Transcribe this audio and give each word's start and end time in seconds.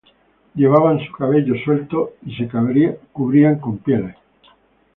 Llevaban 0.55 0.99
su 1.05 1.11
cabello 1.11 1.53
suelto 1.63 2.13
y 2.25 2.35
se 2.35 2.47
cubrían 2.49 3.59
con 3.59 3.77
pieles. 3.77 4.15